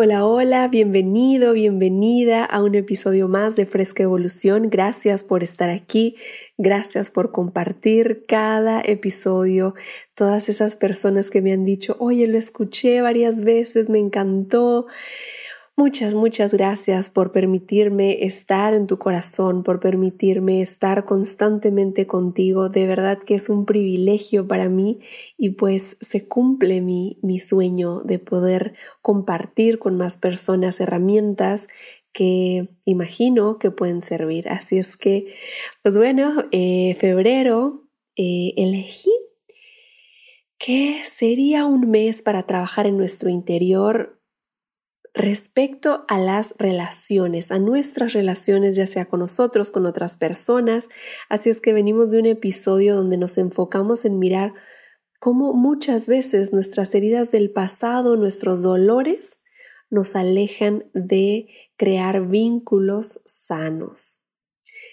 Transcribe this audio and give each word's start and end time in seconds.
Hola, 0.00 0.24
hola, 0.24 0.68
bienvenido, 0.68 1.54
bienvenida 1.54 2.44
a 2.44 2.62
un 2.62 2.76
episodio 2.76 3.26
más 3.26 3.56
de 3.56 3.66
Fresca 3.66 4.04
Evolución. 4.04 4.70
Gracias 4.70 5.24
por 5.24 5.42
estar 5.42 5.70
aquí, 5.70 6.14
gracias 6.56 7.10
por 7.10 7.32
compartir 7.32 8.24
cada 8.28 8.80
episodio. 8.80 9.74
Todas 10.14 10.48
esas 10.48 10.76
personas 10.76 11.30
que 11.30 11.42
me 11.42 11.52
han 11.52 11.64
dicho, 11.64 11.96
oye, 11.98 12.28
lo 12.28 12.38
escuché 12.38 13.02
varias 13.02 13.42
veces, 13.42 13.88
me 13.88 13.98
encantó. 13.98 14.86
Muchas, 15.78 16.12
muchas 16.12 16.52
gracias 16.52 17.08
por 17.08 17.30
permitirme 17.30 18.24
estar 18.24 18.74
en 18.74 18.88
tu 18.88 18.98
corazón, 18.98 19.62
por 19.62 19.78
permitirme 19.78 20.60
estar 20.60 21.04
constantemente 21.04 22.08
contigo. 22.08 22.68
De 22.68 22.88
verdad 22.88 23.20
que 23.20 23.36
es 23.36 23.48
un 23.48 23.64
privilegio 23.64 24.48
para 24.48 24.68
mí 24.68 24.98
y 25.36 25.50
pues 25.50 25.96
se 26.00 26.26
cumple 26.26 26.80
mi, 26.80 27.20
mi 27.22 27.38
sueño 27.38 28.00
de 28.00 28.18
poder 28.18 28.74
compartir 29.02 29.78
con 29.78 29.96
más 29.96 30.16
personas 30.16 30.80
herramientas 30.80 31.68
que 32.12 32.70
imagino 32.84 33.60
que 33.60 33.70
pueden 33.70 34.02
servir. 34.02 34.48
Así 34.48 34.78
es 34.78 34.96
que, 34.96 35.32
pues 35.84 35.96
bueno, 35.96 36.42
eh, 36.50 36.96
febrero 36.98 37.84
eh, 38.16 38.52
elegí 38.56 39.12
que 40.58 41.02
sería 41.04 41.66
un 41.66 41.88
mes 41.88 42.20
para 42.20 42.42
trabajar 42.42 42.88
en 42.88 42.96
nuestro 42.96 43.30
interior 43.30 44.17
respecto 45.18 46.04
a 46.06 46.18
las 46.18 46.54
relaciones, 46.58 47.50
a 47.50 47.58
nuestras 47.58 48.12
relaciones, 48.12 48.76
ya 48.76 48.86
sea 48.86 49.06
con 49.06 49.20
nosotros, 49.20 49.72
con 49.72 49.84
otras 49.84 50.16
personas. 50.16 50.88
Así 51.28 51.50
es 51.50 51.60
que 51.60 51.72
venimos 51.72 52.12
de 52.12 52.20
un 52.20 52.26
episodio 52.26 52.94
donde 52.94 53.18
nos 53.18 53.36
enfocamos 53.36 54.04
en 54.04 54.20
mirar 54.20 54.54
cómo 55.18 55.52
muchas 55.54 56.06
veces 56.06 56.52
nuestras 56.52 56.94
heridas 56.94 57.32
del 57.32 57.50
pasado, 57.50 58.16
nuestros 58.16 58.62
dolores, 58.62 59.40
nos 59.90 60.14
alejan 60.14 60.84
de 60.94 61.48
crear 61.76 62.28
vínculos 62.28 63.20
sanos. 63.26 64.20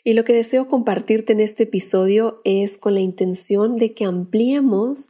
Y 0.03 0.13
lo 0.13 0.23
que 0.23 0.33
deseo 0.33 0.67
compartirte 0.67 1.33
en 1.33 1.39
este 1.39 1.63
episodio 1.63 2.41
es 2.43 2.79
con 2.79 2.95
la 2.95 3.01
intención 3.01 3.75
de 3.77 3.93
que 3.93 4.05
ampliemos 4.05 5.09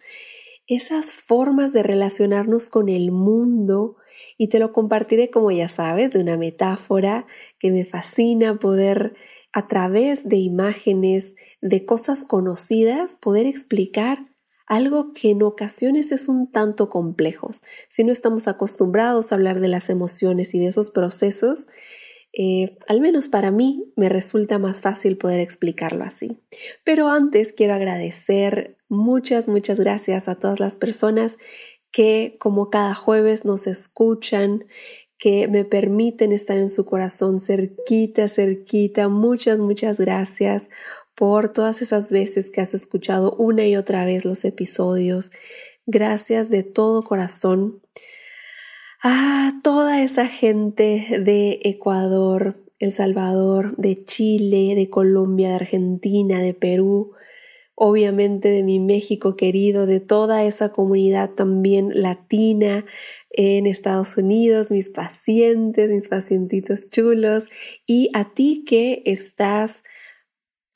esas 0.67 1.13
formas 1.13 1.71
de 1.71 1.83
relacionarnos 1.83 2.67
con 2.67 2.89
el 2.89 3.11
mundo, 3.11 3.95
y 4.37 4.49
te 4.49 4.59
lo 4.59 4.73
compartiré 4.73 5.29
como 5.29 5.51
ya 5.51 5.69
sabes, 5.69 6.11
de 6.11 6.19
una 6.19 6.37
metáfora 6.37 7.25
que 7.59 7.71
me 7.71 7.85
fascina 7.85 8.59
poder 8.59 9.15
a 9.53 9.67
través 9.67 10.27
de 10.27 10.35
imágenes, 10.35 11.35
de 11.61 11.85
cosas 11.85 12.25
conocidas, 12.25 13.15
poder 13.15 13.45
explicar 13.45 14.27
algo 14.67 15.13
que 15.13 15.31
en 15.31 15.43
ocasiones 15.43 16.11
es 16.11 16.27
un 16.27 16.51
tanto 16.51 16.89
complejo. 16.89 17.51
Si 17.87 18.03
no 18.03 18.11
estamos 18.11 18.47
acostumbrados 18.47 19.31
a 19.31 19.35
hablar 19.35 19.59
de 19.59 19.67
las 19.67 19.89
emociones 19.89 20.53
y 20.55 20.59
de 20.59 20.67
esos 20.67 20.89
procesos, 20.89 21.67
eh, 22.37 22.77
al 22.89 22.99
menos 22.99 23.29
para 23.29 23.49
mí 23.49 23.93
me 23.95 24.09
resulta 24.09 24.59
más 24.59 24.81
fácil 24.81 25.17
poder 25.17 25.39
explicarlo 25.39 26.03
así. 26.03 26.37
Pero 26.83 27.07
antes 27.07 27.53
quiero 27.53 27.75
agradecer 27.75 28.75
muchas, 28.89 29.47
muchas 29.47 29.79
gracias 29.79 30.27
a 30.27 30.35
todas 30.35 30.59
las 30.59 30.75
personas 30.75 31.37
que 31.95 32.35
como 32.39 32.69
cada 32.69 32.93
jueves 32.93 33.45
nos 33.45 33.67
escuchan, 33.67 34.65
que 35.17 35.47
me 35.47 35.63
permiten 35.63 36.33
estar 36.33 36.57
en 36.57 36.67
su 36.67 36.83
corazón 36.83 37.39
cerquita, 37.39 38.27
cerquita. 38.27 39.07
Muchas, 39.07 39.59
muchas 39.59 39.97
gracias 39.97 40.67
por 41.15 41.53
todas 41.53 41.81
esas 41.81 42.11
veces 42.11 42.51
que 42.51 42.59
has 42.59 42.73
escuchado 42.73 43.31
una 43.37 43.65
y 43.65 43.77
otra 43.77 44.03
vez 44.03 44.25
los 44.25 44.43
episodios. 44.43 45.31
Gracias 45.85 46.49
de 46.49 46.63
todo 46.63 47.01
corazón 47.01 47.81
a 49.01 49.61
toda 49.63 50.03
esa 50.03 50.27
gente 50.27 51.21
de 51.23 51.61
Ecuador, 51.63 52.61
El 52.77 52.91
Salvador, 52.91 53.73
de 53.77 54.03
Chile, 54.03 54.75
de 54.75 54.89
Colombia, 54.89 55.47
de 55.47 55.55
Argentina, 55.55 56.41
de 56.41 56.53
Perú, 56.53 57.13
obviamente 57.75 58.49
de 58.49 58.63
mi 58.63 58.79
México 58.79 59.35
querido, 59.35 59.85
de 59.85 59.99
toda 59.99 60.43
esa 60.43 60.71
comunidad 60.71 61.31
también 61.31 61.91
latina 61.93 62.85
en 63.29 63.67
Estados 63.67 64.17
Unidos, 64.17 64.71
mis 64.71 64.89
pacientes, 64.89 65.89
mis 65.89 66.07
pacientitos 66.07 66.89
chulos, 66.89 67.47
y 67.85 68.09
a 68.13 68.33
ti 68.33 68.63
que 68.65 69.03
estás 69.05 69.83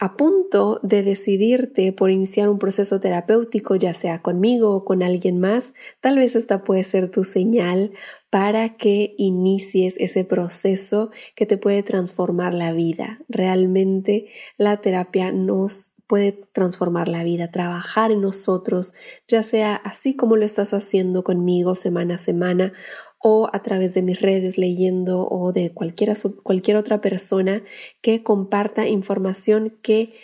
a 0.02 0.16
punto 0.16 0.80
de 0.82 1.04
decidirte 1.04 1.92
por 1.92 2.10
iniciar 2.10 2.48
un 2.48 2.58
proceso 2.58 3.02
terapéutico, 3.02 3.76
ya 3.76 3.94
sea 3.94 4.22
conmigo 4.22 4.74
o 4.74 4.86
con 4.86 5.04
alguien 5.04 5.40
más, 5.40 5.74
tal 6.00 6.18
vez 6.18 6.36
esta 6.36 6.64
puede 6.64 6.86
ser 6.86 7.12
tu 7.12 7.26
señal 7.26 7.92
para 8.30 8.78
que 8.78 9.14
inicies 9.18 9.96
ese 9.98 10.24
proceso 10.24 11.12
que 11.36 11.46
te 11.46 11.58
puede 11.58 11.84
transformar 11.84 12.54
la 12.54 12.72
vida. 12.72 13.20
Realmente 13.28 14.28
la 14.58 14.80
terapia 14.80 15.34
nos 15.34 15.92
puede 16.10 16.32
transformar 16.54 17.08
la 17.08 17.24
vida, 17.24 17.52
trabajar 17.52 18.12
en 18.12 18.22
nosotros, 18.22 18.94
ya 19.28 19.44
sea 19.44 19.76
así 19.76 20.16
como 20.16 20.38
lo 20.38 20.44
estás 20.44 20.74
haciendo 20.74 21.24
conmigo 21.24 21.76
semana 21.76 22.16
a 22.16 22.18
semana 22.18 22.74
o 23.22 23.48
a 23.54 23.62
través 23.62 23.94
de 23.94 24.02
mis 24.02 24.20
redes 24.20 24.58
leyendo 24.58 25.28
o 25.30 25.54
de 25.54 25.72
cualquier, 25.72 26.12
cualquier 26.42 26.78
otra 26.78 27.00
persona 27.00 27.64
que 28.02 28.24
comparta 28.24 28.88
información 28.88 29.78
que 29.84 30.16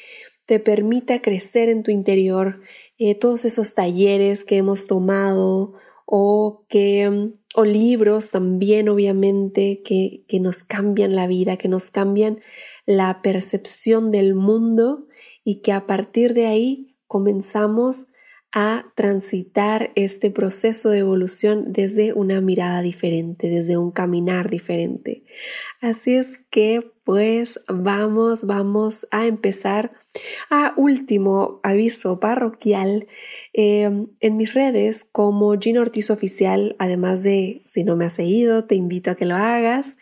te 0.47 0.59
permita 0.59 1.22
crecer 1.22 1.69
en 1.69 1.84
tu 1.84 1.91
interior, 1.91 2.62
eh, 2.97 3.13
todos 3.13 3.46
esos 3.46 3.75
talleres 3.75 4.44
que 4.44 4.57
hemos 4.57 4.88
tomado 4.88 5.73
o 6.07 6.66
que 6.67 7.31
o 7.53 7.63
libros 7.63 8.31
también 8.31 8.90
obviamente 8.90 9.84
que, 9.85 10.23
que 10.28 10.40
nos 10.40 10.63
cambian 10.63 11.16
la 11.16 11.28
vida, 11.28 11.57
que 11.57 11.67
nos 11.67 11.91
cambian 11.91 12.40
la 12.88 13.22
percepción 13.22 14.12
del 14.12 14.34
mundo 14.34 15.06
y 15.45 15.61
que 15.61 15.72
a 15.72 15.88
partir 15.88 16.33
de 16.33 16.47
ahí 16.47 16.97
comenzamos 17.07 18.07
a 18.51 18.85
transitar 18.95 19.91
este 19.95 20.31
proceso 20.31 20.89
de 20.89 21.00
evolución 21.00 21.73
desde 21.73 22.13
una 22.13 22.39
mirada 22.39 22.81
diferente, 22.81 23.50
desde 23.50 23.78
un 23.78 23.91
caminar 23.91 24.50
diferente. 24.50 25.23
Así 25.81 26.16
es 26.16 26.45
que 26.50 26.91
pues 27.03 27.59
vamos, 27.67 28.45
vamos 28.47 29.07
a 29.11 29.28
empezar. 29.28 29.91
A 30.50 30.73
último 30.78 31.59
aviso 31.63 32.22
parroquial 32.22 33.07
em, 33.51 34.07
en 34.22 34.38
mis 34.38 34.53
redes 34.53 35.03
como 35.03 35.53
Gina 35.59 35.81
Ortiz 35.81 36.09
Oficial, 36.09 36.78
además 36.79 37.22
de 37.22 37.61
si 37.69 37.84
no 37.84 37.97
me 37.97 38.05
has 38.05 38.13
seguido, 38.13 38.63
te 38.63 38.75
invito 38.75 39.11
a 39.11 39.16
que 39.16 39.25
lo 39.25 39.35
hagas. 39.35 39.97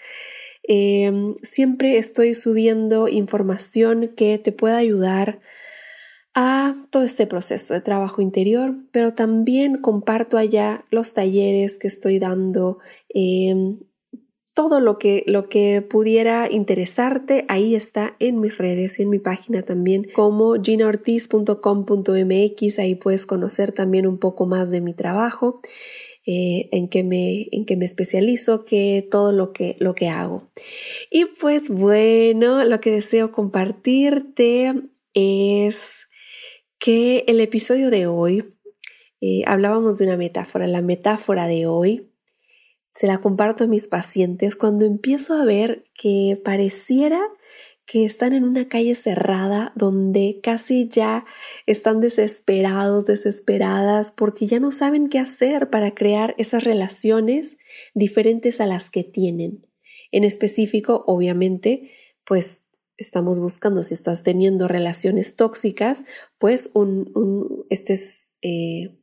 Em, 0.64 1.36
siempre 1.44 1.98
estoy 1.98 2.36
subiendo 2.36 3.10
información 3.10 4.14
que 4.16 4.38
te 4.38 4.54
pueda 4.54 4.78
ayudar 4.78 5.42
a 6.34 6.76
todo 6.90 7.04
este 7.04 7.28
proceso 7.28 7.74
de 7.74 7.82
trabajo 7.82 8.22
interior, 8.22 8.76
pero 8.92 9.14
también 9.14 9.82
comparto 9.82 10.38
allá 10.38 10.86
los 10.90 11.14
talleres 11.14 11.78
que 11.78 11.88
estoy 11.88 12.18
dando, 12.18 12.80
em, 13.10 13.80
todo 14.56 14.80
lo 14.80 14.98
que, 15.00 15.24
lo 15.28 15.50
que 15.50 15.82
pudiera 15.82 16.50
interesarte, 16.52 17.46
ahí 17.50 17.76
está 17.76 18.16
en 18.20 18.40
mis 18.40 18.58
redes 18.58 19.00
y 19.00 19.04
en 19.04 19.10
mi 19.10 19.20
página 19.20 19.64
también, 19.64 20.08
como 20.16 20.54
ginaortiz.com.mx, 20.62 22.80
ahí 22.80 22.96
puedes 22.96 23.26
conocer 23.26 23.72
también 23.72 24.06
un 24.08 24.20
poco 24.20 24.46
más 24.46 24.70
de 24.70 24.82
mi 24.82 24.94
trabajo. 24.94 25.62
Eh, 26.26 26.70
en, 26.72 26.88
que 26.88 27.04
me, 27.04 27.50
en 27.52 27.66
me 27.78 27.84
especializo, 27.84 28.64
que 28.64 29.06
todo 29.12 29.34
lo 29.34 29.52
que, 29.52 29.76
lo 29.80 29.94
que 29.94 30.08
hago. 30.08 30.50
Y 31.12 31.26
pues 31.26 31.68
bueno, 31.68 32.64
lo 32.64 32.80
que 32.80 32.92
deseo 32.92 33.34
compartirte 33.34 34.74
es 35.14 36.08
que 36.80 37.26
el 37.28 37.42
episodio 37.42 37.90
de 37.90 38.08
hoy 38.08 38.56
eh, 39.20 39.44
hablábamos 39.48 39.98
de 39.98 40.06
una 40.06 40.16
metáfora. 40.16 40.66
La 40.68 40.82
metáfora 40.82 41.48
de 41.48 41.66
hoy 41.66 42.10
se 42.94 43.08
la 43.08 43.20
comparto 43.20 43.66
a 43.66 43.68
mis 43.68 43.88
pacientes 43.88 44.56
cuando 44.56 44.86
empiezo 44.86 45.34
a 45.34 45.44
ver 45.44 45.86
que 45.94 46.40
pareciera 46.44 47.22
que 47.86 48.06
están 48.06 48.34
en 48.34 48.44
una 48.44 48.68
calle 48.70 48.96
cerrada 48.96 49.74
donde 49.76 50.40
casi 50.42 50.88
ya 50.88 51.26
están 51.66 52.00
desesperados, 52.00 53.06
desesperadas, 53.06 54.12
porque 54.12 54.48
ya 54.48 54.60
no 54.60 54.72
saben 54.72 55.10
qué 55.10 55.20
hacer 55.20 55.70
para 55.70 55.94
crear 55.94 56.34
esas 56.38 56.64
relaciones 56.64 57.58
diferentes 57.94 58.62
a 58.62 58.66
las 58.66 58.90
que 58.90 59.04
tienen. 59.04 59.68
En 60.12 60.24
específico, 60.24 61.04
obviamente, 61.08 61.92
pues 62.26 62.64
estamos 62.98 63.40
buscando, 63.40 63.84
si 63.84 63.94
estás 63.94 64.24
teniendo 64.24 64.68
relaciones 64.68 65.36
tóxicas, 65.36 66.06
pues 66.38 66.70
un, 66.74 67.12
un 67.16 67.66
este 67.70 67.94
es, 67.94 68.32
eh, 68.42 68.98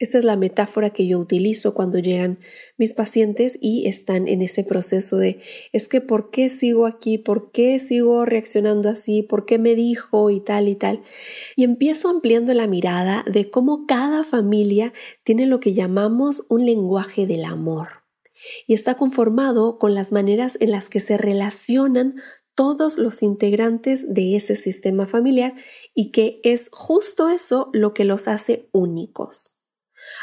esta 0.00 0.18
es 0.18 0.24
la 0.24 0.36
metáfora 0.36 0.90
que 0.90 1.06
yo 1.06 1.18
utilizo 1.18 1.74
cuando 1.74 1.98
llegan 1.98 2.38
mis 2.78 2.94
pacientes 2.94 3.58
y 3.60 3.86
están 3.86 4.28
en 4.28 4.40
ese 4.40 4.64
proceso 4.64 5.18
de, 5.18 5.42
es 5.72 5.88
que 5.88 6.00
¿por 6.00 6.30
qué 6.30 6.48
sigo 6.48 6.86
aquí? 6.86 7.18
¿Por 7.18 7.52
qué 7.52 7.78
sigo 7.78 8.24
reaccionando 8.24 8.88
así? 8.88 9.22
¿Por 9.22 9.44
qué 9.44 9.58
me 9.58 9.74
dijo 9.74 10.30
y 10.30 10.40
tal 10.40 10.68
y 10.68 10.74
tal? 10.74 11.02
Y 11.54 11.64
empiezo 11.64 12.08
ampliando 12.08 12.54
la 12.54 12.66
mirada 12.66 13.26
de 13.30 13.50
cómo 13.50 13.84
cada 13.86 14.24
familia 14.24 14.94
tiene 15.22 15.44
lo 15.44 15.60
que 15.60 15.74
llamamos 15.74 16.46
un 16.48 16.64
lenguaje 16.64 17.26
del 17.26 17.44
amor. 17.44 17.88
Y 18.66 18.72
está 18.72 18.96
conformado 18.96 19.78
con 19.78 19.92
las 19.92 20.12
maneras 20.12 20.56
en 20.60 20.70
las 20.70 20.88
que 20.88 21.00
se 21.00 21.18
relacionan 21.18 22.14
todos 22.54 22.96
los 22.96 23.22
integrantes 23.22 24.14
de 24.14 24.34
ese 24.34 24.56
sistema 24.56 25.06
familiar 25.06 25.56
y 25.94 26.10
que 26.10 26.40
es 26.42 26.70
justo 26.72 27.28
eso 27.28 27.68
lo 27.74 27.92
que 27.92 28.06
los 28.06 28.28
hace 28.28 28.70
únicos. 28.72 29.59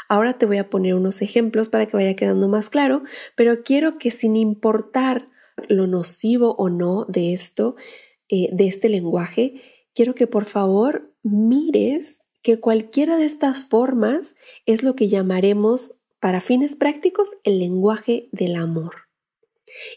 Ahora 0.08 0.38
te 0.38 0.46
voy 0.46 0.58
a 0.58 0.70
poner 0.70 0.94
unos 0.94 1.22
ejemplos 1.22 1.68
para 1.68 1.86
que 1.86 1.96
vaya 1.96 2.16
quedando 2.16 2.48
más 2.48 2.70
claro, 2.70 3.02
pero 3.34 3.62
quiero 3.62 3.98
que 3.98 4.10
sin 4.10 4.36
importar 4.36 5.28
lo 5.68 5.86
nocivo 5.86 6.54
o 6.56 6.70
no 6.70 7.04
de 7.06 7.32
esto, 7.32 7.76
eh, 8.28 8.48
de 8.52 8.66
este 8.66 8.88
lenguaje, 8.88 9.62
quiero 9.94 10.14
que 10.14 10.26
por 10.26 10.44
favor 10.44 11.12
mires 11.22 12.22
que 12.42 12.60
cualquiera 12.60 13.16
de 13.16 13.24
estas 13.24 13.64
formas 13.64 14.36
es 14.66 14.82
lo 14.82 14.94
que 14.94 15.08
llamaremos, 15.08 15.94
para 16.20 16.40
fines 16.40 16.74
prácticos, 16.74 17.36
el 17.44 17.60
lenguaje 17.60 18.28
del 18.32 18.56
amor 18.56 19.08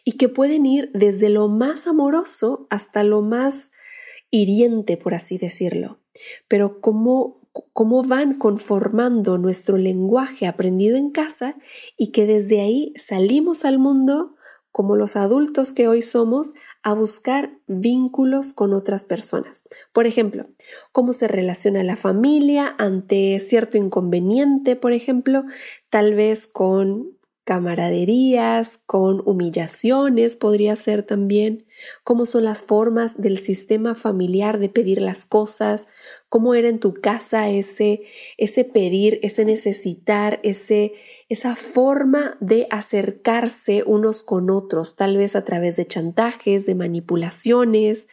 y 0.03 0.13
que 0.13 0.29
pueden 0.29 0.65
ir 0.65 0.91
desde 0.93 1.29
lo 1.29 1.47
más 1.47 1.87
amoroso 1.87 2.67
hasta 2.69 3.03
lo 3.03 3.21
más 3.21 3.71
hiriente, 4.29 4.97
por 4.97 5.13
así 5.13 5.37
decirlo. 5.37 5.99
Pero 6.47 6.81
cómo, 6.81 7.40
cómo 7.73 8.03
van 8.03 8.37
conformando 8.37 9.37
nuestro 9.37 9.77
lenguaje 9.77 10.47
aprendido 10.47 10.97
en 10.97 11.11
casa 11.11 11.55
y 11.97 12.11
que 12.11 12.25
desde 12.25 12.61
ahí 12.61 12.93
salimos 12.97 13.65
al 13.65 13.79
mundo 13.79 14.35
como 14.71 14.95
los 14.95 15.15
adultos 15.15 15.73
que 15.73 15.87
hoy 15.87 16.01
somos, 16.01 16.53
a 16.83 16.93
buscar 16.93 17.51
vínculos 17.67 18.53
con 18.53 18.73
otras 18.73 19.03
personas. 19.03 19.63
Por 19.93 20.07
ejemplo, 20.07 20.47
cómo 20.91 21.13
se 21.13 21.27
relaciona 21.27 21.83
la 21.83 21.95
familia 21.95 22.73
ante 22.77 23.39
cierto 23.39 23.77
inconveniente, 23.77 24.75
por 24.75 24.93
ejemplo, 24.93 25.43
tal 25.89 26.15
vez 26.15 26.47
con 26.47 27.17
camaraderías, 27.43 28.77
con 28.85 29.21
humillaciones 29.27 30.35
podría 30.35 30.75
ser 30.75 31.03
también, 31.03 31.65
cómo 32.03 32.25
son 32.25 32.43
las 32.43 32.61
formas 32.61 33.19
del 33.19 33.39
sistema 33.39 33.95
familiar 33.95 34.59
de 34.59 34.69
pedir 34.69 35.01
las 35.01 35.25
cosas, 35.25 35.87
cómo 36.29 36.53
era 36.53 36.69
en 36.69 36.79
tu 36.79 36.93
casa 36.93 37.49
ese, 37.49 38.03
ese 38.37 38.63
pedir, 38.63 39.19
ese 39.23 39.43
necesitar, 39.43 40.39
ese, 40.43 40.93
esa 41.29 41.55
forma 41.55 42.37
de 42.39 42.67
acercarse 42.69 43.83
unos 43.85 44.21
con 44.21 44.51
otros, 44.51 44.95
tal 44.95 45.17
vez 45.17 45.35
a 45.35 45.43
través 45.43 45.75
de 45.75 45.87
chantajes, 45.87 46.67
de 46.67 46.75
manipulaciones, 46.75 48.07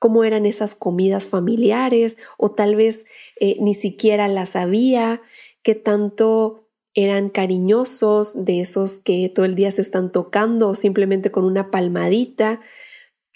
cómo 0.00 0.24
eran 0.24 0.44
esas 0.44 0.74
comidas 0.74 1.28
familiares 1.28 2.16
o 2.36 2.50
tal 2.50 2.74
vez 2.74 3.04
eh, 3.38 3.58
ni 3.60 3.74
siquiera 3.74 4.26
las 4.26 4.56
había, 4.56 5.22
qué 5.62 5.74
tanto 5.76 6.59
eran 6.94 7.30
cariñosos, 7.30 8.44
de 8.44 8.60
esos 8.60 8.98
que 8.98 9.28
todo 9.28 9.46
el 9.46 9.54
día 9.54 9.70
se 9.70 9.82
están 9.82 10.12
tocando 10.12 10.70
o 10.70 10.74
simplemente 10.74 11.30
con 11.30 11.44
una 11.44 11.70
palmadita, 11.70 12.60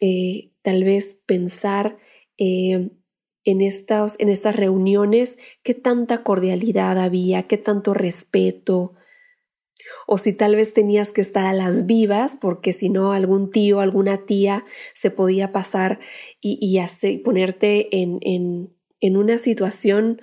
eh, 0.01 0.53
tal 0.63 0.85
vez 0.85 1.23
pensar 1.27 1.99
eh, 2.37 2.91
en, 3.45 3.61
estas, 3.61 4.17
en 4.19 4.29
estas 4.29 4.57
reuniones 4.57 5.39
qué 5.63 5.75
tanta 5.75 6.25
cordialidad 6.25 6.99
había, 6.99 7.45
qué 7.45 7.59
tanto 7.59 7.95
respeto, 7.95 8.95
o 10.07 10.19
si 10.19 10.33
tal 10.33 10.57
vez 10.57 10.73
tenías 10.73 11.11
que 11.11 11.21
estar 11.21 11.47
a 11.47 11.53
las 11.53 11.87
vivas, 11.87 12.37
porque 12.37 12.73
si 12.73 12.89
no 12.89 13.13
algún 13.13 13.51
tío, 13.51 13.81
alguna 13.81 14.25
tía 14.25 14.65
se 14.95 15.11
podía 15.11 15.53
pasar 15.53 16.01
y, 16.41 16.59
y 16.61 17.19
ponerte 17.19 17.97
en, 18.01 18.19
en, 18.23 18.75
en 19.01 19.17
una 19.17 19.39
situación 19.39 20.23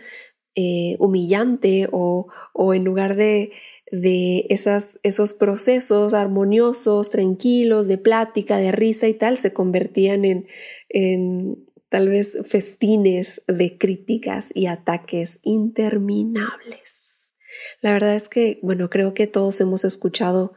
eh, 0.55 0.95
humillante 0.99 1.87
o, 1.91 2.27
o, 2.53 2.73
en 2.73 2.83
lugar 2.83 3.15
de, 3.15 3.51
de 3.91 4.47
esas, 4.49 4.99
esos 5.03 5.33
procesos 5.33 6.13
armoniosos, 6.13 7.09
tranquilos, 7.09 7.87
de 7.87 7.97
plática, 7.97 8.57
de 8.57 8.71
risa 8.71 9.07
y 9.07 9.13
tal, 9.13 9.37
se 9.37 9.53
convertían 9.53 10.25
en, 10.25 10.47
en 10.89 11.67
tal 11.89 12.09
vez 12.09 12.37
festines 12.45 13.41
de 13.47 13.77
críticas 13.77 14.49
y 14.53 14.67
ataques 14.67 15.39
interminables. 15.41 17.33
La 17.81 17.93
verdad 17.93 18.15
es 18.15 18.29
que, 18.29 18.59
bueno, 18.61 18.89
creo 18.89 19.13
que 19.13 19.27
todos 19.27 19.59
hemos 19.61 19.83
escuchado 19.83 20.53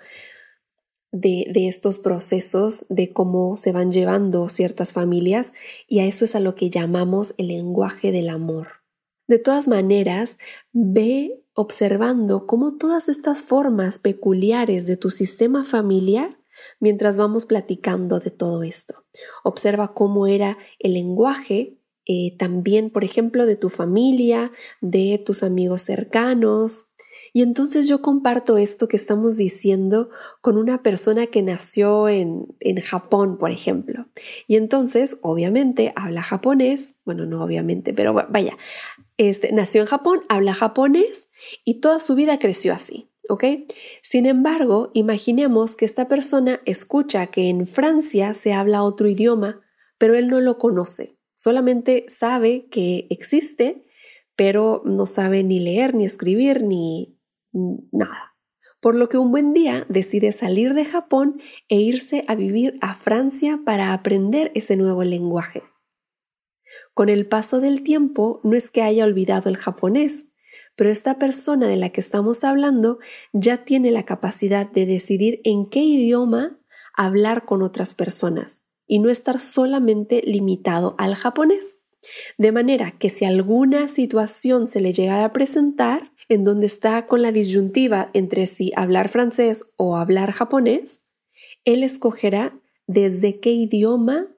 de, 1.11 1.47
de, 1.53 1.69
estos 1.69 1.99
procesos, 1.99 2.87
de 2.89 3.13
cómo 3.13 3.57
se 3.57 3.73
van 3.73 3.93
llevando 3.93 4.49
ciertas 4.49 4.93
familias, 4.93 5.53
y 5.89 6.01
a 6.01 6.07
eso 6.07 6.25
es 6.25 6.35
a 6.35 6.41
lo 6.41 6.55
que 6.55 6.71
llamamos 6.71 7.35
el 7.39 7.49
lenguaje 7.49 8.11
del 8.11 8.29
amor. 8.29 8.84
De 9.27 9.39
todas 9.39 9.69
maneras, 9.69 10.39
ve 10.73 11.43
observando 11.55 12.47
cómo 12.47 12.77
todas 12.77 13.09
estas 13.09 13.43
formas 13.43 13.99
peculiares 13.99 14.87
de 14.87 14.97
tu 14.97 15.11
sistema 15.11 15.65
familiar 15.65 16.39
mientras 16.81 17.17
vamos 17.17 17.47
platicando 17.47 18.21
de 18.21 18.31
todo 18.31 18.63
esto. 18.63 19.05
Observa 19.43 19.95
cómo 19.95 20.27
era 20.27 20.59
el 20.79 20.95
lenguaje 20.95 21.79
eh, 22.07 22.37
también, 22.39 22.91
por 22.91 23.05
ejemplo, 23.05 23.47
de 23.47 23.57
tu 23.57 23.71
familia, 23.71 24.53
de 24.81 25.23
tus 25.25 25.43
amigos 25.43 25.83
cercanos, 25.83 26.89
y 27.37 27.43
entonces 27.43 27.89
yo 27.89 28.01
comparto 28.01 28.59
esto 28.59 28.87
que 28.87 28.97
estamos 28.97 29.37
diciendo 29.37 30.09
con 30.41 30.57
una 30.57 30.85
persona 30.85 31.27
que 31.27 31.43
nació 31.43 32.09
en, 32.09 32.47
en 32.61 32.81
Japón, 32.81 33.39
por 33.39 33.51
ejemplo. 33.51 34.07
Y 34.47 34.55
entonces, 34.55 35.19
obviamente, 35.21 35.93
habla 35.97 36.23
japonés, 36.23 36.95
bueno, 37.05 37.27
no 37.27 37.43
obviamente, 37.43 37.93
pero 37.93 38.15
vaya, 38.15 38.57
este, 39.17 39.53
nació 39.53 39.83
en 39.83 39.87
Japón, 39.87 40.23
habla 40.29 40.55
japonés 40.55 41.31
y 41.65 41.81
toda 41.81 42.01
su 42.01 42.15
vida 42.15 42.39
creció 42.39 42.73
así. 42.73 43.11
¿Ok? 43.29 43.45
Sin 44.03 44.27
embargo, 44.27 44.91
imaginemos 44.93 45.77
que 45.77 45.87
esta 45.87 46.09
persona 46.09 46.61
escucha 46.67 47.29
que 47.29 47.49
en 47.49 47.67
Francia 47.67 48.35
se 48.35 48.53
habla 48.53 48.83
otro 48.83 49.09
idioma, 49.09 49.63
pero 49.97 50.15
él 50.15 50.29
no 50.29 50.41
lo 50.41 50.59
conoce, 50.59 51.17
solamente 51.35 52.05
sabe 52.09 52.67
que 52.67 53.07
existe, 53.09 53.87
pero 54.37 54.83
no 54.85 55.07
sabe 55.07 55.43
ni 55.43 55.61
leer, 55.61 55.95
ni 55.95 56.05
escribir, 56.05 56.63
ni, 56.65 57.19
nada. 57.93 58.35
Por 58.81 58.97
lo 58.97 59.09
que 59.09 59.17
un 59.17 59.31
buen 59.31 59.55
día 59.55 59.87
decide 59.89 60.33
salir 60.33 60.75
de 60.75 60.85
Japón 60.85 61.41
e 61.69 61.77
irse 61.77 62.25
a 62.29 62.35
vivir 62.35 62.77
a 62.83 62.95
Francia 62.95 63.61
para 63.65 63.93
aprender 63.93 64.53
ese 64.55 64.77
nuevo 64.77 65.05
lenguaje. 65.05 65.63
Con 66.95 67.09
el 67.09 67.27
paso 67.27 67.61
del 67.61 67.83
tiempo 67.83 68.41
no 68.45 68.57
es 68.57 68.71
que 68.71 68.83
haya 68.83 69.05
olvidado 69.05 69.51
el 69.51 69.57
japonés, 69.57 70.29
pero 70.77 70.91
esta 70.91 71.19
persona 71.19 71.67
de 71.67 71.77
la 71.77 71.91
que 71.91 72.01
estamos 72.01 72.45
hablando 72.45 72.99
ya 73.33 73.65
tiene 73.65 73.91
la 73.91 74.05
capacidad 74.05 74.71
de 74.71 74.87
decidir 74.87 75.41
en 75.45 75.69
qué 75.69 75.81
idioma 75.81 76.61
hablar 76.97 77.45
con 77.45 77.63
otras 77.63 77.95
personas 77.95 78.63
y 78.87 79.01
no 79.01 79.11
estar 79.11 79.41
solamente 79.41 80.23
limitado 80.25 80.95
al 80.99 81.17
japonés. 81.17 81.79
De 82.39 82.53
manera 82.53 82.97
que 82.99 83.11
si 83.11 83.25
alguna 83.25 83.89
situación 83.89 84.69
se 84.69 84.81
le 84.81 84.93
llegara 84.93 85.25
a 85.25 85.33
presentar, 85.33 86.13
en 86.29 86.45
donde 86.45 86.67
está 86.67 87.07
con 87.07 87.23
la 87.23 87.33
disyuntiva 87.33 88.11
entre 88.15 88.47
si 88.47 88.73
hablar 88.77 89.09
francés 89.09 89.73
o 89.77 89.97
hablar 89.97 90.33
japonés, 90.33 91.03
él 91.65 91.83
escogerá 91.83 92.61
desde 92.87 93.41
qué 93.41 93.53
idioma 93.53 94.29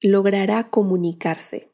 logrará 0.00 0.70
comunicarse. 0.70 1.72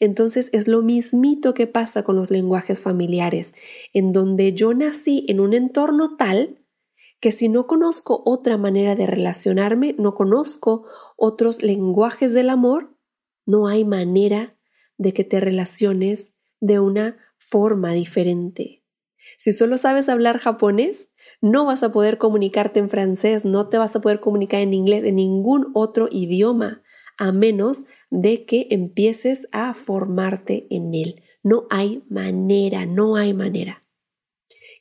Entonces 0.00 0.50
es 0.52 0.68
lo 0.68 0.82
mismito 0.82 1.54
que 1.54 1.66
pasa 1.66 2.02
con 2.02 2.16
los 2.16 2.30
lenguajes 2.30 2.80
familiares, 2.80 3.54
en 3.92 4.12
donde 4.12 4.52
yo 4.52 4.74
nací 4.74 5.24
en 5.28 5.40
un 5.40 5.54
entorno 5.54 6.16
tal 6.16 6.58
que 7.20 7.30
si 7.30 7.48
no 7.48 7.68
conozco 7.68 8.22
otra 8.26 8.56
manera 8.56 8.96
de 8.96 9.06
relacionarme, 9.06 9.94
no 9.96 10.14
conozco 10.14 10.86
otros 11.16 11.62
lenguajes 11.62 12.32
del 12.32 12.50
amor, 12.50 12.96
no 13.46 13.68
hay 13.68 13.84
manera 13.84 14.56
de 14.98 15.12
que 15.12 15.22
te 15.22 15.40
relaciones 15.40 16.34
de 16.60 16.80
una 16.80 17.18
forma 17.38 17.92
diferente. 17.92 18.82
Si 19.38 19.52
solo 19.52 19.78
sabes 19.78 20.08
hablar 20.08 20.38
japonés, 20.38 21.10
no 21.40 21.64
vas 21.64 21.82
a 21.82 21.92
poder 21.92 22.18
comunicarte 22.18 22.80
en 22.80 22.90
francés, 22.90 23.44
no 23.44 23.68
te 23.68 23.78
vas 23.78 23.94
a 23.96 24.00
poder 24.00 24.20
comunicar 24.20 24.60
en 24.60 24.74
inglés, 24.74 25.04
en 25.04 25.16
ningún 25.16 25.70
otro 25.74 26.08
idioma, 26.10 26.81
a 27.18 27.32
menos 27.32 27.84
de 28.10 28.44
que 28.44 28.68
empieces 28.70 29.48
a 29.52 29.74
formarte 29.74 30.66
en 30.70 30.94
él. 30.94 31.22
No 31.42 31.66
hay 31.70 32.02
manera, 32.08 32.86
no 32.86 33.16
hay 33.16 33.34
manera. 33.34 33.82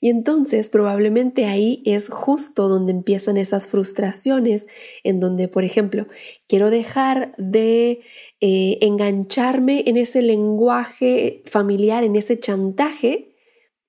Y 0.04 0.10
entonces 0.10 0.68
probablemente 0.68 1.46
ahí 1.46 1.84
es 1.86 2.10
justo 2.10 2.68
donde 2.68 2.92
empiezan 2.92 3.38
esas 3.38 3.68
frustraciones, 3.68 4.66
en 5.04 5.20
donde, 5.20 5.48
por 5.48 5.64
ejemplo, 5.64 6.08
quiero 6.48 6.72
dejar 6.72 7.36
de 7.38 8.02
eh, 8.42 8.78
engancharme 8.82 9.84
en 9.86 9.98
ese 9.98 10.24
lenguaje 10.24 11.44
familiar, 11.46 12.04
en 12.04 12.16
ese 12.16 12.40
chantaje, 12.40 13.36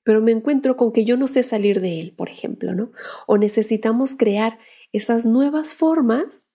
pero 0.04 0.20
me 0.20 0.32
encuentro 0.32 0.76
con 0.76 0.92
que 0.92 1.06
yo 1.06 1.16
no 1.16 1.28
sé 1.28 1.42
salir 1.42 1.80
de 1.80 2.00
él, 2.00 2.12
por 2.14 2.28
ejemplo, 2.28 2.74
¿no? 2.74 2.92
O 3.26 3.38
necesitamos 3.38 4.14
crear 4.14 4.58
esas 4.92 5.24
nuevas 5.24 5.72
formas, 5.72 6.46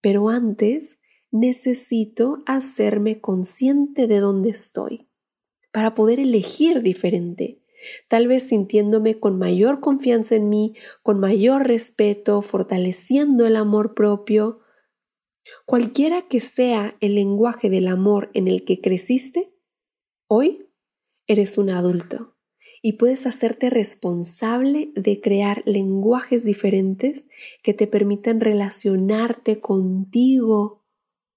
pero 0.00 0.28
antes 0.28 0.98
necesito 1.34 2.44
hacerme 2.46 3.20
consciente 3.20 4.06
de 4.06 4.20
dónde 4.20 4.50
estoy 4.50 5.08
para 5.72 5.96
poder 5.96 6.20
elegir 6.20 6.80
diferente, 6.80 7.60
tal 8.06 8.28
vez 8.28 8.44
sintiéndome 8.44 9.18
con 9.18 9.36
mayor 9.36 9.80
confianza 9.80 10.36
en 10.36 10.48
mí, 10.48 10.76
con 11.02 11.18
mayor 11.18 11.66
respeto, 11.66 12.40
fortaleciendo 12.40 13.46
el 13.46 13.56
amor 13.56 13.94
propio. 13.94 14.60
Cualquiera 15.66 16.28
que 16.28 16.38
sea 16.38 16.96
el 17.00 17.16
lenguaje 17.16 17.68
del 17.68 17.88
amor 17.88 18.30
en 18.34 18.46
el 18.46 18.64
que 18.64 18.80
creciste, 18.80 19.52
hoy 20.28 20.68
eres 21.26 21.58
un 21.58 21.70
adulto 21.70 22.36
y 22.80 22.92
puedes 22.92 23.26
hacerte 23.26 23.70
responsable 23.70 24.92
de 24.94 25.20
crear 25.20 25.64
lenguajes 25.66 26.44
diferentes 26.44 27.26
que 27.64 27.74
te 27.74 27.88
permitan 27.88 28.40
relacionarte 28.40 29.58
contigo. 29.58 30.83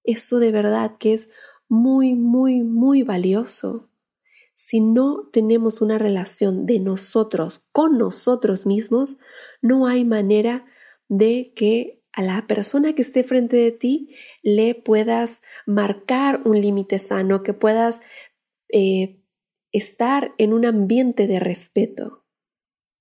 Eso 0.08 0.38
de 0.38 0.52
verdad 0.52 0.96
que 0.98 1.14
es 1.14 1.28
muy, 1.68 2.14
muy, 2.14 2.62
muy 2.62 3.02
valioso 3.02 3.88
si 4.60 4.80
no 4.80 5.28
tenemos 5.32 5.80
una 5.80 5.98
relación 5.98 6.66
de 6.66 6.80
nosotros 6.80 7.64
con 7.70 7.96
nosotros 7.96 8.66
mismos, 8.66 9.16
no 9.62 9.86
hay 9.86 10.04
manera 10.04 10.66
de 11.08 11.52
que 11.54 12.02
a 12.12 12.22
la 12.22 12.48
persona 12.48 12.92
que 12.96 13.02
esté 13.02 13.22
frente 13.22 13.56
de 13.56 13.70
ti 13.70 14.16
le 14.42 14.74
puedas 14.74 15.42
marcar 15.64 16.42
un 16.44 16.60
límite 16.60 16.98
sano, 16.98 17.44
que 17.44 17.54
puedas 17.54 18.00
eh, 18.72 19.20
estar 19.70 20.34
en 20.38 20.52
un 20.52 20.66
ambiente 20.66 21.28
de 21.28 21.38
respeto. 21.38 22.17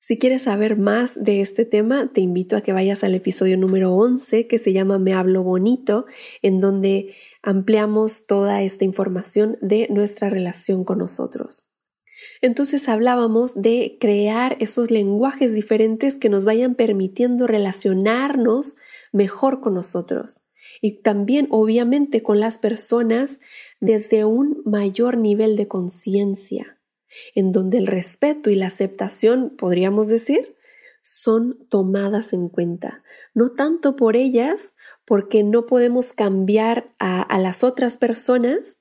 Si 0.07 0.17
quieres 0.17 0.43
saber 0.43 0.77
más 0.77 1.21
de 1.21 1.41
este 1.41 1.65
tema, 1.65 2.13
te 2.13 2.21
invito 2.21 2.55
a 2.55 2.61
que 2.61 2.71
vayas 2.71 3.03
al 3.03 3.13
episodio 3.13 3.57
número 3.57 3.93
11 3.93 4.47
que 4.47 4.57
se 4.57 4.71
llama 4.71 4.99
Me 4.99 5.11
hablo 5.11 5.43
bonito, 5.43 6.05
en 6.41 6.61
donde 6.61 7.13
ampliamos 7.43 8.25
toda 8.25 8.61
esta 8.61 8.85
información 8.85 9.57
de 9.59 9.89
nuestra 9.89 10.29
relación 10.29 10.85
con 10.85 10.99
nosotros. 10.99 11.67
Entonces 12.41 12.87
hablábamos 12.87 13.61
de 13.61 13.97
crear 13.99 14.55
esos 14.61 14.91
lenguajes 14.91 15.53
diferentes 15.53 16.17
que 16.17 16.29
nos 16.29 16.45
vayan 16.45 16.75
permitiendo 16.75 17.45
relacionarnos 17.45 18.77
mejor 19.11 19.59
con 19.59 19.73
nosotros 19.73 20.39
y 20.79 21.01
también 21.01 21.49
obviamente 21.51 22.23
con 22.23 22.39
las 22.39 22.57
personas 22.57 23.41
desde 23.81 24.23
un 24.23 24.61
mayor 24.63 25.17
nivel 25.17 25.57
de 25.57 25.67
conciencia 25.67 26.76
en 27.35 27.51
donde 27.51 27.77
el 27.77 27.87
respeto 27.87 28.49
y 28.49 28.55
la 28.55 28.67
aceptación, 28.67 29.55
podríamos 29.57 30.07
decir, 30.07 30.57
son 31.09 31.65
tomadas 31.69 32.33
en 32.33 32.49
cuenta. 32.49 33.01
No 33.33 33.51
tanto 33.51 33.95
por 33.95 34.17
ellas, 34.17 34.73
porque 35.05 35.41
no 35.41 35.65
podemos 35.65 36.11
cambiar 36.11 36.93
a, 36.99 37.39
las 37.39 37.63
otras 37.63 37.95
personas, 37.95 38.77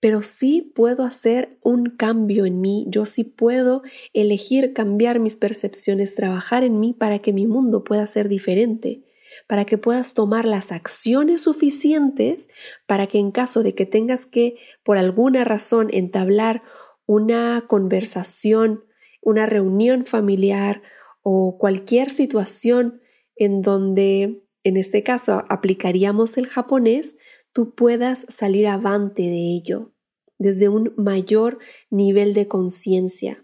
pero 0.00 0.22
sí 0.22 0.72
puedo 0.74 1.04
hacer 1.04 1.56
un 1.62 1.90
cambio 1.96 2.46
en 2.46 2.60
mí, 2.60 2.86
yo 2.88 3.06
sí 3.06 3.22
puedo 3.22 3.82
elegir 4.12 4.72
cambiar 4.72 5.20
mis 5.20 5.36
percepciones, 5.36 6.16
trabajar 6.16 6.64
en 6.64 6.80
mí 6.80 6.94
para 6.94 7.20
que 7.20 7.32
mi 7.32 7.46
mundo 7.46 7.84
pueda 7.84 8.08
ser 8.08 8.28
diferente, 8.28 9.04
para 9.46 9.64
que 9.64 9.78
puedas 9.78 10.14
tomar 10.14 10.46
las 10.46 10.72
acciones 10.72 11.42
suficientes 11.42 12.48
para 12.86 13.06
que 13.06 13.18
en 13.18 13.30
caso 13.30 13.62
de 13.62 13.76
que 13.76 13.86
tengas 13.86 14.26
que, 14.26 14.56
por 14.82 14.96
alguna 14.96 15.44
razón, 15.44 15.90
entablar 15.92 16.64
una 17.08 17.64
conversación, 17.66 18.84
una 19.22 19.46
reunión 19.46 20.04
familiar 20.04 20.82
o 21.22 21.56
cualquier 21.58 22.10
situación 22.10 23.00
en 23.34 23.62
donde, 23.62 24.44
en 24.62 24.76
este 24.76 25.02
caso, 25.02 25.42
aplicaríamos 25.48 26.36
el 26.36 26.48
japonés, 26.48 27.16
tú 27.52 27.74
puedas 27.74 28.26
salir 28.28 28.66
avante 28.66 29.22
de 29.22 29.56
ello 29.56 29.94
desde 30.36 30.68
un 30.68 30.92
mayor 30.98 31.58
nivel 31.88 32.34
de 32.34 32.46
conciencia. 32.46 33.42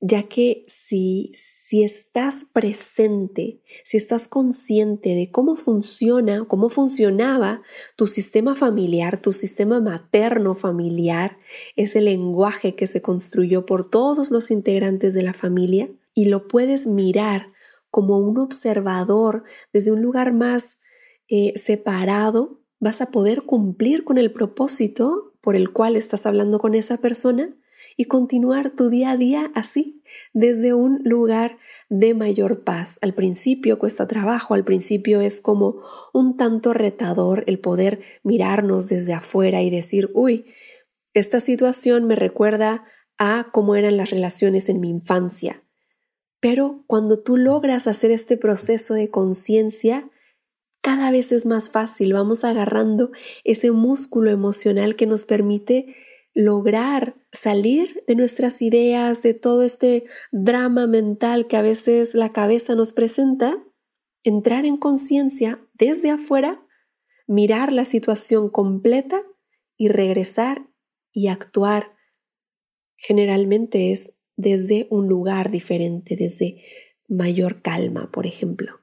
Ya 0.00 0.24
que 0.24 0.64
si, 0.66 1.30
si 1.72 1.82
estás 1.82 2.44
presente, 2.44 3.62
si 3.86 3.96
estás 3.96 4.28
consciente 4.28 5.14
de 5.14 5.30
cómo 5.30 5.56
funciona, 5.56 6.44
cómo 6.46 6.68
funcionaba 6.68 7.62
tu 7.96 8.08
sistema 8.08 8.54
familiar, 8.54 9.22
tu 9.22 9.32
sistema 9.32 9.80
materno 9.80 10.54
familiar, 10.54 11.38
ese 11.74 12.02
lenguaje 12.02 12.74
que 12.74 12.86
se 12.86 13.00
construyó 13.00 13.64
por 13.64 13.88
todos 13.88 14.30
los 14.30 14.50
integrantes 14.50 15.14
de 15.14 15.22
la 15.22 15.32
familia, 15.32 15.88
y 16.12 16.26
lo 16.26 16.46
puedes 16.46 16.86
mirar 16.86 17.54
como 17.90 18.18
un 18.18 18.36
observador 18.36 19.44
desde 19.72 19.92
un 19.92 20.02
lugar 20.02 20.34
más 20.34 20.78
eh, 21.26 21.54
separado, 21.56 22.60
vas 22.80 23.00
a 23.00 23.10
poder 23.10 23.44
cumplir 23.44 24.04
con 24.04 24.18
el 24.18 24.30
propósito 24.30 25.32
por 25.40 25.56
el 25.56 25.72
cual 25.72 25.96
estás 25.96 26.26
hablando 26.26 26.58
con 26.58 26.74
esa 26.74 26.98
persona 26.98 27.56
y 27.96 28.06
continuar 28.06 28.70
tu 28.70 28.90
día 28.90 29.10
a 29.12 29.16
día 29.16 29.50
así, 29.54 30.02
desde 30.32 30.74
un 30.74 31.00
lugar 31.04 31.58
de 31.88 32.14
mayor 32.14 32.64
paz. 32.64 32.98
Al 33.02 33.14
principio 33.14 33.78
cuesta 33.78 34.08
trabajo, 34.08 34.54
al 34.54 34.64
principio 34.64 35.20
es 35.20 35.40
como 35.40 35.82
un 36.12 36.36
tanto 36.36 36.72
retador 36.72 37.44
el 37.46 37.58
poder 37.58 38.00
mirarnos 38.22 38.88
desde 38.88 39.12
afuera 39.12 39.62
y 39.62 39.70
decir, 39.70 40.10
uy, 40.14 40.46
esta 41.14 41.40
situación 41.40 42.06
me 42.06 42.16
recuerda 42.16 42.84
a 43.18 43.48
cómo 43.52 43.76
eran 43.76 43.96
las 43.96 44.10
relaciones 44.10 44.68
en 44.68 44.80
mi 44.80 44.88
infancia. 44.88 45.62
Pero 46.40 46.84
cuando 46.86 47.20
tú 47.20 47.36
logras 47.36 47.86
hacer 47.86 48.10
este 48.10 48.36
proceso 48.36 48.94
de 48.94 49.10
conciencia, 49.10 50.10
cada 50.80 51.12
vez 51.12 51.30
es 51.30 51.46
más 51.46 51.70
fácil, 51.70 52.12
vamos 52.12 52.42
agarrando 52.42 53.12
ese 53.44 53.70
músculo 53.70 54.30
emocional 54.30 54.96
que 54.96 55.06
nos 55.06 55.24
permite 55.24 55.94
lograr 56.34 57.16
salir 57.30 58.04
de 58.06 58.14
nuestras 58.14 58.62
ideas, 58.62 59.22
de 59.22 59.34
todo 59.34 59.62
este 59.62 60.04
drama 60.30 60.86
mental 60.86 61.46
que 61.46 61.56
a 61.56 61.62
veces 61.62 62.14
la 62.14 62.32
cabeza 62.32 62.74
nos 62.74 62.92
presenta, 62.92 63.62
entrar 64.22 64.64
en 64.64 64.76
conciencia 64.76 65.60
desde 65.74 66.10
afuera, 66.10 66.64
mirar 67.26 67.72
la 67.72 67.84
situación 67.84 68.48
completa 68.48 69.22
y 69.76 69.88
regresar 69.88 70.68
y 71.12 71.28
actuar. 71.28 71.92
Generalmente 72.96 73.92
es 73.92 74.14
desde 74.36 74.86
un 74.90 75.08
lugar 75.08 75.50
diferente, 75.50 76.16
desde 76.16 76.62
mayor 77.08 77.62
calma, 77.62 78.10
por 78.10 78.26
ejemplo. 78.26 78.80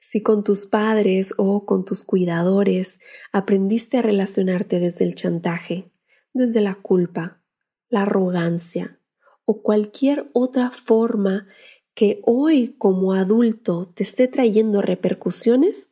Si 0.00 0.22
con 0.22 0.44
tus 0.44 0.66
padres 0.66 1.34
o 1.36 1.64
con 1.64 1.84
tus 1.84 2.04
cuidadores 2.04 3.00
aprendiste 3.32 3.98
a 3.98 4.02
relacionarte 4.02 4.78
desde 4.78 5.04
el 5.04 5.14
chantaje, 5.14 5.89
desde 6.32 6.60
la 6.60 6.74
culpa, 6.76 7.40
la 7.88 8.02
arrogancia 8.02 8.98
o 9.44 9.62
cualquier 9.62 10.30
otra 10.32 10.70
forma 10.70 11.48
que 11.94 12.20
hoy 12.24 12.76
como 12.78 13.12
adulto 13.12 13.92
te 13.94 14.04
esté 14.04 14.28
trayendo 14.28 14.80
repercusiones, 14.80 15.90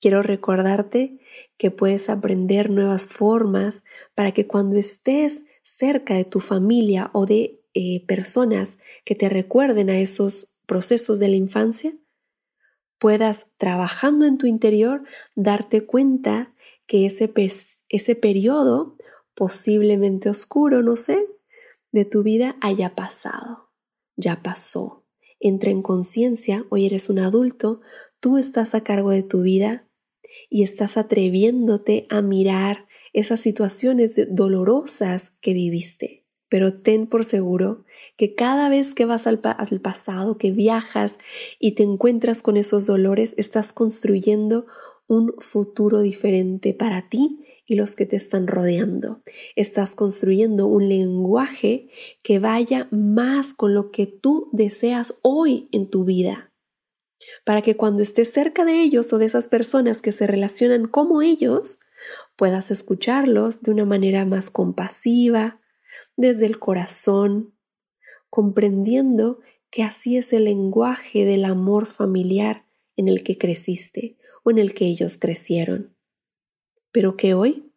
quiero 0.00 0.22
recordarte 0.22 1.20
que 1.58 1.70
puedes 1.70 2.08
aprender 2.08 2.70
nuevas 2.70 3.06
formas 3.06 3.84
para 4.14 4.32
que 4.32 4.46
cuando 4.46 4.76
estés 4.76 5.44
cerca 5.62 6.14
de 6.14 6.24
tu 6.24 6.40
familia 6.40 7.10
o 7.12 7.26
de 7.26 7.60
eh, 7.74 8.04
personas 8.06 8.78
que 9.04 9.14
te 9.14 9.28
recuerden 9.28 9.90
a 9.90 9.98
esos 9.98 10.52
procesos 10.66 11.18
de 11.18 11.28
la 11.28 11.36
infancia, 11.36 11.94
puedas, 12.98 13.46
trabajando 13.58 14.26
en 14.26 14.38
tu 14.38 14.46
interior, 14.46 15.04
darte 15.34 15.84
cuenta 15.84 16.54
que 16.86 17.06
ese, 17.06 17.32
ese 17.88 18.14
periodo 18.16 18.96
posiblemente 19.34 20.28
oscuro, 20.28 20.82
no 20.82 20.96
sé, 20.96 21.26
de 21.90 22.04
tu 22.04 22.22
vida 22.22 22.56
haya 22.60 22.94
pasado. 22.94 23.70
Ya 24.16 24.42
pasó. 24.42 25.04
Entra 25.40 25.70
en 25.70 25.82
conciencia, 25.82 26.64
hoy 26.70 26.86
eres 26.86 27.08
un 27.08 27.18
adulto, 27.18 27.80
tú 28.20 28.38
estás 28.38 28.74
a 28.74 28.84
cargo 28.84 29.10
de 29.10 29.22
tu 29.22 29.42
vida 29.42 29.88
y 30.48 30.62
estás 30.62 30.96
atreviéndote 30.96 32.06
a 32.10 32.22
mirar 32.22 32.86
esas 33.12 33.40
situaciones 33.40 34.12
dolorosas 34.28 35.32
que 35.40 35.52
viviste. 35.52 36.24
Pero 36.48 36.80
ten 36.80 37.06
por 37.06 37.24
seguro 37.24 37.84
que 38.16 38.34
cada 38.34 38.68
vez 38.68 38.94
que 38.94 39.04
vas 39.04 39.26
al, 39.26 39.40
al, 39.42 39.80
pasado, 39.80 40.38
que 40.38 40.52
viajas 40.52 41.18
y 41.58 41.72
te 41.72 41.82
encuentras 41.82 42.42
con 42.42 42.56
esos 42.56 42.86
dolores, 42.86 43.34
estás 43.38 43.72
construyendo 43.72 44.66
un 45.08 45.34
futuro 45.40 46.00
diferente 46.00 46.74
para 46.74 47.08
ti 47.08 47.40
y 47.66 47.76
los 47.76 47.96
que 47.96 48.06
te 48.06 48.16
están 48.16 48.46
rodeando. 48.46 49.22
Estás 49.56 49.94
construyendo 49.94 50.66
un 50.66 50.88
lenguaje 50.88 51.90
que 52.22 52.38
vaya 52.38 52.88
más 52.90 53.54
con 53.54 53.74
lo 53.74 53.90
que 53.90 54.06
tú 54.06 54.48
deseas 54.52 55.14
hoy 55.22 55.68
en 55.72 55.88
tu 55.88 56.04
vida. 56.04 56.52
Para 57.44 57.62
que 57.62 57.76
cuando 57.76 58.02
estés 58.02 58.32
cerca 58.32 58.64
de 58.64 58.82
ellos 58.82 59.12
o 59.12 59.18
de 59.18 59.26
esas 59.26 59.48
personas 59.48 60.02
que 60.02 60.12
se 60.12 60.26
relacionan 60.26 60.88
como 60.88 61.22
ellos, 61.22 61.78
puedas 62.36 62.70
escucharlos 62.70 63.62
de 63.62 63.70
una 63.70 63.84
manera 63.84 64.24
más 64.24 64.50
compasiva, 64.50 65.60
desde 66.16 66.46
el 66.46 66.58
corazón, 66.58 67.54
comprendiendo 68.28 69.40
que 69.70 69.82
así 69.82 70.16
es 70.16 70.32
el 70.32 70.44
lenguaje 70.44 71.24
del 71.24 71.44
amor 71.44 71.86
familiar 71.86 72.66
en 72.96 73.08
el 73.08 73.22
que 73.22 73.38
creciste 73.38 74.18
o 74.44 74.50
en 74.50 74.58
el 74.58 74.74
que 74.74 74.86
ellos 74.86 75.16
crecieron. 75.18 75.96
Pero 76.92 77.16
que 77.16 77.34
hoy 77.34 77.72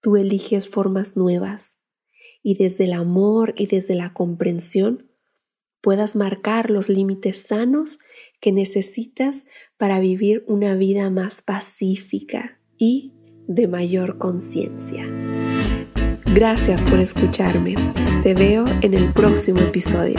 tú 0.00 0.16
eliges 0.16 0.68
formas 0.68 1.16
nuevas 1.16 1.78
y 2.42 2.56
desde 2.56 2.84
el 2.84 2.92
amor 2.92 3.54
y 3.56 3.66
desde 3.66 3.94
la 3.94 4.12
comprensión 4.12 5.10
puedas 5.80 6.16
marcar 6.16 6.70
los 6.70 6.88
límites 6.88 7.38
sanos 7.38 7.98
que 8.40 8.52
necesitas 8.52 9.44
para 9.76 10.00
vivir 10.00 10.44
una 10.46 10.74
vida 10.74 11.10
más 11.10 11.42
pacífica 11.42 12.58
y 12.78 13.12
de 13.46 13.68
mayor 13.68 14.18
conciencia. 14.18 15.06
Gracias 16.34 16.82
por 16.82 16.98
escucharme. 16.98 17.74
Te 18.22 18.34
veo 18.34 18.64
en 18.80 18.94
el 18.94 19.12
próximo 19.12 19.60
episodio. 19.60 20.16